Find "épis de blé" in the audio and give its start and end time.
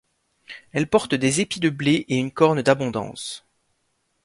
1.41-2.05